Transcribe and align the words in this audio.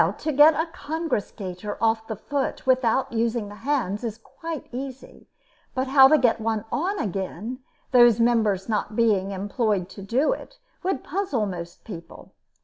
To 0.17 0.31
get 0.31 0.55
a 0.59 0.65
congress 0.65 1.29
gaiter 1.29 1.77
off 1.79 2.07
the 2.07 2.15
foot 2.15 2.65
without 2.65 3.13
using 3.13 3.49
the 3.49 3.53
hands 3.61 4.03
is 4.03 4.17
quite 4.17 4.65
easy; 4.71 5.27
but 5.75 5.85
how 5.85 6.07
to 6.07 6.17
get 6.17 6.41
one 6.41 6.65
on 6.71 6.97
again, 6.97 7.59
those 7.91 8.19
members 8.19 8.67
not 8.67 8.95
being 8.95 9.29
employed 9.29 9.89
to 9.89 10.01
do 10.01 10.33
it, 10.33 10.57
would 10.81 11.03
puzzle 11.03 11.45
most 11.45 11.83
people. 11.83 12.33